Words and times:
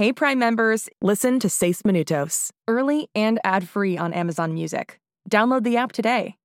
Hey 0.00 0.14
Prime 0.14 0.38
members, 0.38 0.88
listen 1.02 1.38
to 1.40 1.50
Seis 1.50 1.82
Minutos, 1.82 2.52
early 2.66 3.10
and 3.14 3.38
ad-free 3.44 3.98
on 3.98 4.14
Amazon 4.14 4.54
Music. 4.54 4.98
Download 5.28 5.62
the 5.62 5.76
app 5.76 5.92
today. 5.92 6.36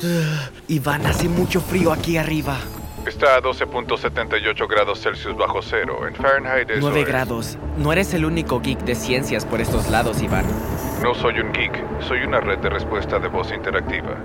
Iván, 0.68 1.04
hace 1.04 1.28
mucho 1.28 1.60
frío 1.60 1.92
aquí 1.92 2.16
arriba. 2.16 2.56
Está 3.16 3.36
a 3.36 3.40
12.78 3.40 4.68
grados 4.68 5.00
Celsius 5.00 5.34
bajo 5.38 5.62
cero. 5.62 6.06
En 6.06 6.14
Fahrenheit 6.14 6.68
es 6.68 6.80
9 6.80 7.02
grados. 7.04 7.56
No 7.78 7.90
eres 7.90 8.12
el 8.12 8.26
único 8.26 8.60
geek 8.60 8.80
de 8.80 8.94
ciencias 8.94 9.46
por 9.46 9.62
estos 9.62 9.88
lados, 9.88 10.20
Iván. 10.20 10.44
No 11.02 11.14
soy 11.14 11.40
un 11.40 11.50
geek, 11.50 11.82
soy 12.02 12.24
una 12.24 12.40
red 12.40 12.58
de 12.58 12.68
respuesta 12.68 13.18
de 13.18 13.28
voz 13.28 13.50
interactiva. 13.52 14.18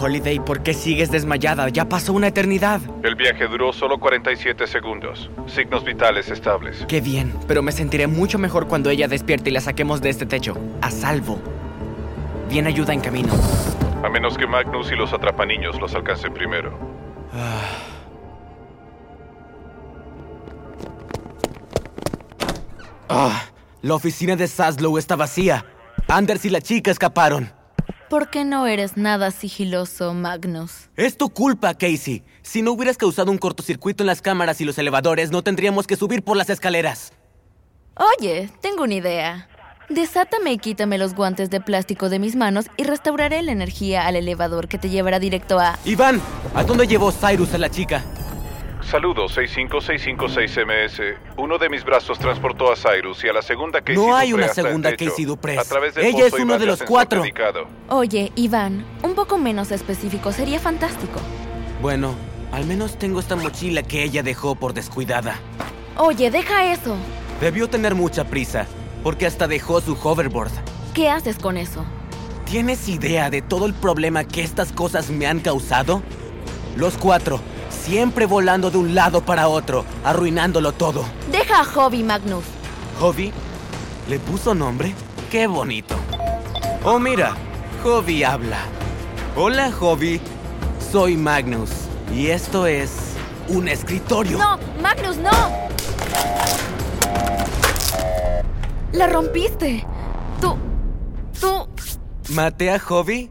Holiday, 0.00 0.38
¿por 0.38 0.62
qué 0.62 0.72
sigues 0.72 1.10
desmayada? 1.10 1.68
Ya 1.68 1.88
pasó 1.88 2.12
una 2.12 2.28
eternidad. 2.28 2.80
El 3.02 3.16
viaje 3.16 3.48
duró 3.48 3.72
solo 3.72 3.98
47 3.98 4.68
segundos. 4.68 5.28
Signos 5.48 5.82
vitales 5.82 6.30
estables. 6.30 6.84
Qué 6.86 7.00
bien, 7.00 7.34
pero 7.48 7.60
me 7.60 7.72
sentiré 7.72 8.06
mucho 8.06 8.38
mejor 8.38 8.68
cuando 8.68 8.88
ella 8.88 9.08
despierte 9.08 9.50
y 9.50 9.52
la 9.52 9.60
saquemos 9.60 10.00
de 10.00 10.10
este 10.10 10.26
techo. 10.26 10.56
A 10.80 10.92
salvo. 10.92 11.40
Bien 12.48 12.68
ayuda 12.68 12.94
en 12.94 13.00
camino. 13.00 13.32
A 14.04 14.08
menos 14.08 14.38
que 14.38 14.46
Magnus 14.46 14.92
y 14.92 14.94
los 14.94 15.12
atrapaniños 15.12 15.80
los 15.80 15.92
alcancen 15.96 16.32
primero. 16.32 16.78
Ah, 17.32 17.85
la 23.08 23.94
oficina 23.94 24.36
de 24.36 24.48
Saslow 24.48 24.98
está 24.98 25.16
vacía. 25.16 25.64
Anders 26.08 26.44
y 26.44 26.50
la 26.50 26.60
chica 26.60 26.90
escaparon. 26.90 27.52
¿Por 28.08 28.30
qué 28.30 28.44
no 28.44 28.66
eres 28.66 28.96
nada 28.96 29.32
sigiloso, 29.32 30.14
Magnus? 30.14 30.88
Es 30.94 31.16
tu 31.16 31.28
culpa, 31.30 31.74
Casey. 31.74 32.22
Si 32.42 32.62
no 32.62 32.72
hubieras 32.72 32.96
causado 32.96 33.32
un 33.32 33.38
cortocircuito 33.38 34.04
en 34.04 34.06
las 34.06 34.22
cámaras 34.22 34.60
y 34.60 34.64
los 34.64 34.78
elevadores, 34.78 35.32
no 35.32 35.42
tendríamos 35.42 35.88
que 35.88 35.96
subir 35.96 36.22
por 36.22 36.36
las 36.36 36.48
escaleras. 36.48 37.12
Oye, 38.18 38.50
tengo 38.60 38.84
una 38.84 38.94
idea. 38.94 39.48
Desátame 39.88 40.52
y 40.52 40.58
quítame 40.58 40.98
los 40.98 41.14
guantes 41.14 41.50
de 41.50 41.60
plástico 41.60 42.08
de 42.08 42.18
mis 42.18 42.36
manos 42.36 42.66
y 42.76 42.84
restauraré 42.84 43.42
la 43.42 43.52
energía 43.52 44.06
al 44.06 44.16
elevador 44.16 44.68
que 44.68 44.78
te 44.78 44.88
llevará 44.88 45.18
directo 45.18 45.58
a... 45.58 45.78
Iván, 45.84 46.20
¿a 46.54 46.62
dónde 46.62 46.86
llevó 46.86 47.10
Cyrus 47.12 47.54
a 47.54 47.58
la 47.58 47.70
chica? 47.70 48.04
Saludos, 48.90 49.36
65656MS. 49.36 51.16
Uno 51.38 51.58
de 51.58 51.68
mis 51.68 51.84
brazos 51.84 52.20
transportó 52.20 52.70
a 52.70 52.76
Cyrus 52.76 53.24
y 53.24 53.28
a 53.28 53.32
la 53.32 53.42
segunda 53.42 53.80
Casey 53.80 53.96
No 53.96 54.14
hay 54.14 54.32
una 54.32 54.46
segunda. 54.48 54.94
Casey 54.94 55.24
Dupré. 55.24 55.58
A 55.58 55.64
través 55.64 55.96
del 55.96 56.04
Ella 56.06 56.26
es 56.26 56.32
uno 56.34 56.56
de 56.56 56.66
los 56.66 56.82
cuatro. 56.84 57.22
dedicado. 57.22 57.66
Oye, 57.88 58.30
Iván, 58.36 58.84
un 59.02 59.16
poco 59.16 59.38
menos 59.38 59.72
específico 59.72 60.30
sería 60.30 60.60
fantástico. 60.60 61.18
Bueno, 61.82 62.14
al 62.52 62.64
menos 62.66 62.96
tengo 62.96 63.18
esta 63.18 63.34
mochila 63.34 63.82
que 63.82 64.04
ella 64.04 64.22
dejó 64.22 64.54
por 64.54 64.72
descuidada. 64.72 65.34
Oye, 65.96 66.30
deja 66.30 66.72
eso. 66.72 66.96
Debió 67.40 67.68
tener 67.68 67.96
mucha 67.96 68.24
prisa, 68.24 68.66
porque 69.02 69.26
hasta 69.26 69.48
dejó 69.48 69.80
su 69.80 69.94
hoverboard. 70.00 70.52
¿Qué 70.94 71.10
haces 71.10 71.38
con 71.40 71.56
eso? 71.56 71.84
¿Tienes 72.44 72.88
idea 72.88 73.30
de 73.30 73.42
todo 73.42 73.66
el 73.66 73.74
problema 73.74 74.22
que 74.22 74.42
estas 74.42 74.70
cosas 74.72 75.10
me 75.10 75.26
han 75.26 75.40
causado? 75.40 76.02
Los 76.76 76.96
cuatro, 76.96 77.40
siempre 77.76 78.26
volando 78.26 78.70
de 78.70 78.78
un 78.78 78.94
lado 78.94 79.24
para 79.24 79.48
otro, 79.48 79.84
arruinándolo 80.04 80.72
todo. 80.72 81.04
Deja 81.30 81.60
a 81.60 81.64
Hobby, 81.64 82.02
Magnus. 82.02 82.44
¿Hobby? 83.00 83.32
¿Le 84.08 84.18
puso 84.18 84.54
nombre? 84.54 84.94
¡Qué 85.30 85.46
bonito! 85.46 85.94
Oh, 86.84 86.98
mira, 86.98 87.34
Hobby 87.82 88.24
habla. 88.24 88.58
Hola, 89.36 89.70
Hobby. 89.72 90.20
Soy 90.92 91.16
Magnus, 91.16 91.70
y 92.14 92.28
esto 92.28 92.66
es 92.66 92.90
un 93.48 93.68
escritorio. 93.68 94.38
No, 94.38 94.58
Magnus, 94.80 95.16
no. 95.16 95.30
La 98.92 99.06
rompiste. 99.08 99.84
Tú... 100.40 100.56
Tú... 101.38 101.68
¿Maté 102.32 102.70
a 102.70 102.78
Hobby? 102.78 103.28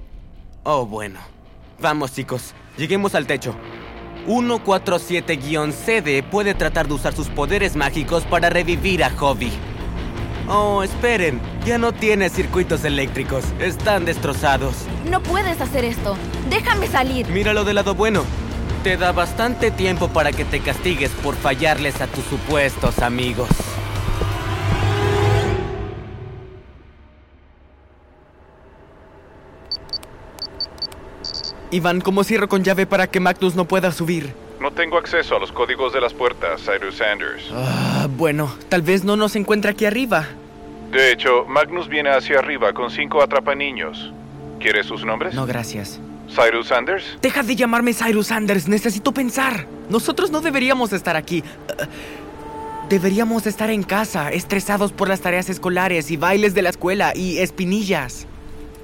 Oh, 0.64 0.86
bueno. 0.86 1.20
Vamos, 1.80 2.14
chicos. 2.14 2.54
Lleguemos 2.78 3.16
al 3.16 3.26
techo. 3.26 3.56
147-CD 4.28 6.24
puede 6.24 6.54
tratar 6.54 6.88
de 6.88 6.94
usar 6.94 7.14
sus 7.14 7.28
poderes 7.30 7.76
mágicos 7.76 8.24
para 8.24 8.50
revivir 8.50 9.04
a 9.04 9.10
Hobby. 9.12 9.52
Oh, 10.48 10.84
esperen. 10.84 11.42
Ya 11.66 11.78
no 11.78 11.92
tiene 11.92 12.30
circuitos 12.30 12.86
eléctricos. 12.86 13.46
Están 13.60 14.06
destrozados. 14.06 14.76
No 15.10 15.22
puedes 15.22 15.60
hacer 15.60 15.84
esto. 15.86 16.16
Déjame 16.50 16.88
salir. 16.88 17.28
Míralo 17.30 17.64
del 17.64 17.76
lado 17.76 17.96
bueno. 17.96 18.24
Te 18.84 18.98
da 18.98 19.12
bastante 19.12 19.72
tiempo 19.72 20.10
para 20.10 20.32
que 20.32 20.46
te 20.46 20.60
castigues 20.60 21.10
por 21.24 21.36
fallarles 21.36 22.02
a 22.02 22.08
tus 22.08 22.24
supuestos 22.26 23.00
amigos. 23.00 23.50
Iván, 31.76 32.00
¿cómo 32.00 32.24
cierro 32.24 32.48
con 32.48 32.64
llave 32.64 32.86
para 32.86 33.08
que 33.08 33.20
Magnus 33.20 33.56
no 33.56 33.66
pueda 33.68 33.92
subir? 33.92 34.34
No 34.62 34.72
tengo 34.72 34.98
acceso 34.98 35.36
a 35.36 35.40
los 35.40 35.52
códigos 35.52 35.92
de 35.94 36.00
las 36.00 36.14
puertas, 36.14 36.62
Cyrus 36.62 36.96
Sanders. 36.96 37.44
Ah, 37.54 38.08
bueno, 38.10 38.56
tal 38.70 38.82
vez 38.82 39.04
no 39.04 39.18
nos 39.18 39.36
encuentre 39.36 39.72
aquí 39.72 39.86
arriba. 39.86 40.26
De 40.92 41.12
hecho, 41.12 41.44
Magnus 41.46 41.90
viene 41.90 42.12
hacia 42.12 42.40
arriba 42.40 42.72
con 42.72 42.90
cinco 42.90 43.22
atrapaniños. 43.22 44.14
¿Quieres 44.60 44.86
sus 44.86 45.04
nombres? 45.04 45.34
No, 45.34 45.46
gracias. 45.46 46.00
Cyrus 46.30 46.68
Sanders, 46.70 47.04
Deja 47.22 47.44
de 47.44 47.56
llamarme 47.56 47.94
Cyrus 47.94 48.28
Sanders, 48.28 48.68
necesito 48.68 49.12
pensar. 49.14 49.68
Nosotros 49.90 50.32
no 50.32 50.40
deberíamos 50.42 50.94
estar 50.94 51.16
aquí. 51.18 51.44
Ah, 51.70 51.88
Deberíamos 52.88 53.48
estar 53.48 53.72
en 53.72 53.82
casa, 53.82 54.30
estresados 54.32 54.92
por 54.92 55.10
las 55.10 55.20
tareas 55.20 55.50
escolares 55.50 56.12
y 56.12 56.18
bailes 56.18 56.54
de 56.54 56.62
la 56.62 56.70
escuela 56.70 57.14
y 57.16 57.40
espinillas. 57.40 58.28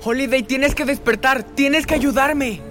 Holiday, 0.04 0.42
tienes 0.42 0.74
que 0.74 0.86
despertar, 0.86 1.44
tienes 1.44 1.86
que 1.86 1.94
ayudarme. 1.94 2.62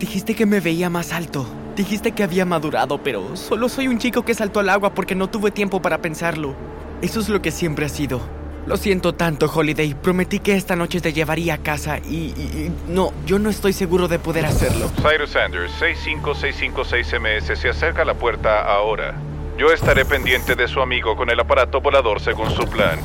Dijiste 0.00 0.34
que 0.34 0.46
me 0.46 0.60
veía 0.60 0.88
más 0.90 1.12
alto. 1.12 1.46
Dijiste 1.76 2.12
que 2.12 2.22
había 2.24 2.44
madurado, 2.44 2.98
pero 3.02 3.36
solo 3.36 3.68
soy 3.68 3.86
un 3.86 3.98
chico 3.98 4.24
que 4.24 4.34
saltó 4.34 4.60
al 4.60 4.68
agua 4.70 4.94
porque 4.94 5.14
no 5.14 5.28
tuve 5.28 5.50
tiempo 5.50 5.80
para 5.82 5.98
pensarlo. 5.98 6.54
Eso 7.02 7.20
es 7.20 7.28
lo 7.28 7.40
que 7.42 7.50
siempre 7.50 7.84
ha 7.86 7.88
sido. 7.88 8.20
Lo 8.66 8.76
siento 8.76 9.14
tanto, 9.14 9.46
Holiday. 9.52 9.94
Prometí 9.94 10.38
que 10.38 10.54
esta 10.56 10.74
noche 10.76 11.00
te 11.00 11.12
llevaría 11.12 11.54
a 11.54 11.58
casa 11.58 11.98
y, 11.98 12.32
y- 12.36 12.70
y- 12.88 12.92
no, 12.92 13.12
yo 13.26 13.38
no 13.38 13.50
estoy 13.50 13.72
seguro 13.72 14.08
de 14.08 14.18
poder 14.18 14.46
hacerlo. 14.46 14.90
Cyrus 14.96 15.30
Sanders, 15.30 15.70
65656MS 15.80 17.56
se 17.56 17.68
acerca 17.68 18.02
a 18.02 18.04
la 18.04 18.14
puerta 18.14 18.60
ahora. 18.72 19.14
Yo 19.58 19.70
estaré 19.72 20.04
pendiente 20.06 20.54
de 20.56 20.66
su 20.68 20.80
amigo 20.80 21.16
con 21.16 21.28
el 21.30 21.38
aparato 21.40 21.80
volador 21.80 22.20
según 22.20 22.50
su 22.50 22.64
plan. 22.64 22.98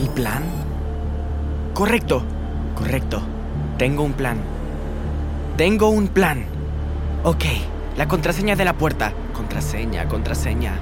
¿Mi 0.00 0.08
plan? 0.08 0.44
Correcto, 1.72 2.24
correcto. 2.76 3.20
Tengo 3.78 4.02
un 4.04 4.12
plan. 4.12 4.38
Tengo 5.56 5.88
un 5.88 6.08
plan. 6.08 6.44
Ok, 7.22 7.44
la 7.96 8.08
contraseña 8.08 8.56
de 8.56 8.64
la 8.64 8.72
puerta. 8.72 9.12
Contraseña, 9.32 10.06
contraseña. 10.08 10.78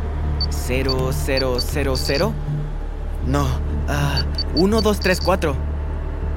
¿Cero, 0.51 1.11
cero, 1.13 1.57
cero, 1.61 1.95
cero? 1.97 2.33
No, 3.27 3.47
ah, 3.89 4.23
uno, 4.55 4.81
dos, 4.81 5.01
tres, 5.01 5.21
cuatro. 5.21 5.55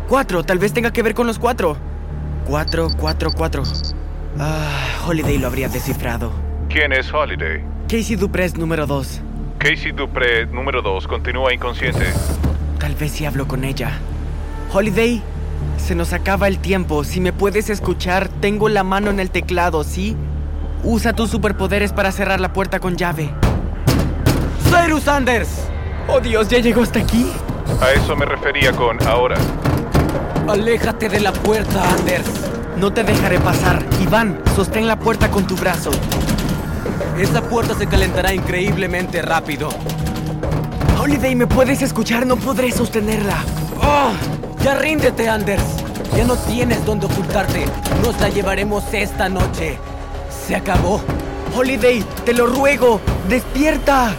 Cuatro, 0.07 0.43
tal 0.43 0.59
vez 0.59 0.73
tenga 0.73 0.91
que 0.91 1.01
ver 1.01 1.13
con 1.13 1.27
los 1.27 1.39
cuatro. 1.39 1.77
Cuatro, 2.45 2.89
cuatro, 2.99 3.31
cuatro. 3.31 3.63
Ah, 4.37 5.05
Holiday 5.07 5.37
lo 5.37 5.47
habría 5.47 5.69
descifrado. 5.69 6.31
¿Quién 6.69 6.91
es 6.91 7.11
Holiday? 7.13 7.63
Casey 7.87 8.15
Duprés 8.15 8.57
número 8.57 8.85
dos. 8.85 9.21
Casey 9.57 9.91
Dupré, 9.93 10.45
número 10.45 10.81
2, 10.83 11.07
continúa 11.07 11.51
inconsciente. 11.53 12.05
Tal 12.79 12.93
vez 12.93 13.13
si 13.13 13.25
hablo 13.25 13.47
con 13.47 13.63
ella. 13.63 13.93
Holiday, 14.71 15.23
se 15.77 15.95
nos 15.95 16.13
acaba 16.13 16.47
el 16.47 16.59
tiempo. 16.59 17.03
Si 17.03 17.21
me 17.21 17.33
puedes 17.33 17.69
escuchar, 17.69 18.27
tengo 18.27 18.69
la 18.69 18.83
mano 18.83 19.09
en 19.09 19.19
el 19.19 19.29
teclado, 19.29 19.83
¿sí? 19.83 20.15
Usa 20.83 21.13
tus 21.13 21.29
superpoderes 21.29 21.93
para 21.93 22.11
cerrar 22.11 22.39
la 22.39 22.53
puerta 22.53 22.79
con 22.79 22.95
llave. 22.95 23.29
¡Cyrus 24.69 25.07
Anders! 25.07 25.49
¡Oh 26.07 26.19
Dios, 26.19 26.49
ya 26.49 26.59
llegó 26.59 26.83
hasta 26.83 26.99
aquí! 26.99 27.31
A 27.81 27.91
eso 27.91 28.15
me 28.15 28.25
refería 28.25 28.71
con 28.71 29.01
ahora. 29.07 29.35
Aléjate 30.47 31.09
de 31.09 31.19
la 31.19 31.33
puerta, 31.33 31.83
Anders. 31.91 32.29
No 32.77 32.91
te 32.91 33.03
dejaré 33.03 33.39
pasar. 33.39 33.83
Iván, 34.01 34.39
sostén 34.55 34.87
la 34.87 34.99
puerta 34.99 35.29
con 35.31 35.47
tu 35.47 35.55
brazo. 35.55 35.91
Esa 37.17 37.41
puerta 37.41 37.73
se 37.73 37.87
calentará 37.87 38.33
increíblemente 38.33 39.21
rápido. 39.21 39.69
Holiday, 40.99 41.35
¿me 41.35 41.47
puedes 41.47 41.81
escuchar? 41.81 42.25
No 42.25 42.35
podré 42.35 42.71
sostenerla. 42.71 43.37
¡Oh! 43.81 44.11
Ya 44.65 44.73
ríndete, 44.73 45.29
Anders. 45.29 45.61
Ya 46.17 46.25
no 46.25 46.35
tienes 46.35 46.83
dónde 46.87 47.05
ocultarte. 47.05 47.67
Nos 48.03 48.19
la 48.19 48.29
llevaremos 48.29 48.83
esta 48.93 49.29
noche. 49.29 49.77
Se 50.47 50.55
acabó. 50.55 51.01
Holiday, 51.55 52.03
te 52.25 52.33
lo 52.33 52.47
ruego. 52.47 52.99
Despierta. 53.29 54.15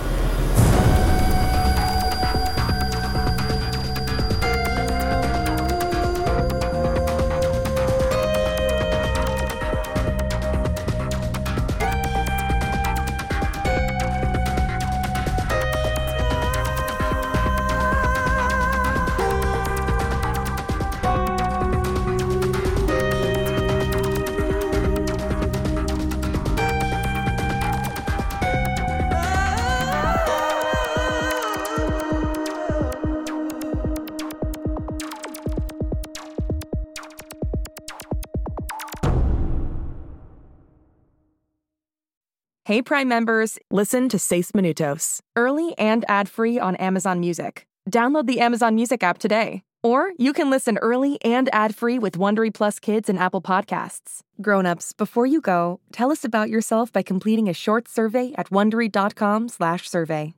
Hey 42.67 42.83
Prime 42.83 43.07
members, 43.07 43.61
listen 43.71 44.09
to 44.09 44.19
Seis 44.19 44.51
Minutos, 44.51 45.21
early 45.37 45.79
and 45.79 46.05
ad-free 46.09 46.59
on 46.59 46.75
Amazon 46.75 47.21
Music. 47.21 47.65
Download 47.93 48.27
the 48.27 48.41
Amazon 48.41 48.75
Music 48.75 49.05
app 49.05 49.19
today. 49.19 49.63
Or 49.85 50.11
you 50.19 50.33
can 50.33 50.51
listen 50.51 50.77
early 50.79 51.17
and 51.23 51.49
ad-free 51.53 52.01
with 52.01 52.19
Wondery 52.19 52.53
Plus 52.53 52.81
Kids 52.81 53.09
and 53.09 53.21
Apple 53.21 53.41
Podcasts. 53.41 54.19
Grown-ups, 54.41 54.95
before 54.95 55.27
you 55.27 55.41
go, 55.41 55.79
tell 55.93 56.11
us 56.11 56.25
about 56.25 56.51
yourself 56.51 56.93
by 56.93 57.03
completing 57.03 57.49
a 57.49 57.55
short 57.55 57.87
survey 57.87 58.35
at 58.37 58.51
wondery.com/survey. 58.51 60.35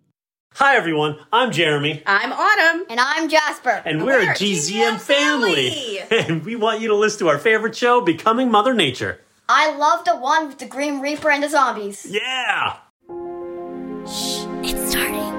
Hi 0.56 0.76
everyone, 0.76 1.16
I'm 1.32 1.50
Jeremy. 1.50 2.02
I'm 2.04 2.34
Autumn. 2.34 2.84
And 2.90 3.00
I'm 3.00 3.30
Jasper. 3.30 3.80
And 3.86 4.04
we're, 4.04 4.18
we're 4.18 4.32
a 4.32 4.34
GZM, 4.34 4.98
GZM 4.98 5.00
family. 5.00 5.70
family. 5.70 6.00
And 6.28 6.44
we 6.44 6.56
want 6.56 6.82
you 6.82 6.88
to 6.88 6.94
listen 6.94 7.20
to 7.20 7.28
our 7.30 7.38
favorite 7.38 7.74
show, 7.74 8.02
Becoming 8.02 8.50
Mother 8.50 8.74
Nature. 8.74 9.22
I 9.50 9.74
love 9.76 10.04
the 10.04 10.14
one 10.14 10.48
with 10.48 10.58
the 10.58 10.66
Green 10.66 11.00
Reaper 11.00 11.30
and 11.30 11.42
the 11.42 11.48
zombies. 11.48 12.04
Yeah! 12.04 12.76
Shh, 14.04 14.44
it's 14.62 14.90
starting. 14.90 15.32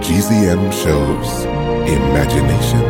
GZM 0.00 0.72
shows 0.72 1.44
imagination 1.86 2.80